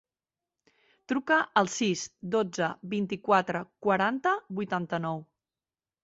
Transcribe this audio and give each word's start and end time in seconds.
Truca 1.11 1.35
al 1.59 1.67
sis, 1.73 2.05
dotze, 2.35 2.69
vint-i-quatre, 2.93 3.61
quaranta, 3.87 4.33
vuitanta-nou. 4.61 5.21